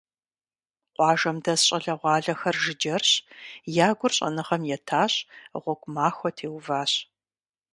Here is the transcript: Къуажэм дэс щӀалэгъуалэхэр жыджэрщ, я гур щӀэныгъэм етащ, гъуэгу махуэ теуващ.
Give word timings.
Къуажэм 0.93 1.37
дэс 1.43 1.61
щӀалэгъуалэхэр 1.67 2.55
жыджэрщ, 2.63 3.11
я 3.85 3.89
гур 3.97 4.11
щӀэныгъэм 4.17 4.61
етащ, 4.75 5.13
гъуэгу 5.63 5.91
махуэ 5.95 6.29
теуващ. 6.37 6.93